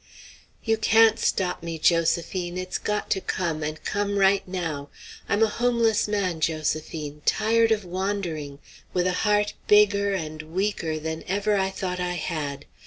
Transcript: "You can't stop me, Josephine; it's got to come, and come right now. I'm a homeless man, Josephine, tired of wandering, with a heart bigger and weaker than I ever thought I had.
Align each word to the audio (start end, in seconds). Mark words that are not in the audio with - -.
"You 0.63 0.77
can't 0.77 1.19
stop 1.19 1.61
me, 1.61 1.77
Josephine; 1.77 2.57
it's 2.57 2.79
got 2.79 3.11
to 3.11 3.21
come, 3.21 3.61
and 3.61 3.83
come 3.83 4.17
right 4.17 4.41
now. 4.47 4.89
I'm 5.29 5.43
a 5.43 5.47
homeless 5.47 6.07
man, 6.07 6.39
Josephine, 6.39 7.21
tired 7.27 7.71
of 7.71 7.85
wandering, 7.85 8.57
with 8.93 9.05
a 9.05 9.13
heart 9.13 9.53
bigger 9.67 10.15
and 10.15 10.41
weaker 10.41 10.97
than 10.97 11.19
I 11.21 11.25
ever 11.27 11.69
thought 11.69 11.99
I 11.99 12.13
had. 12.13 12.65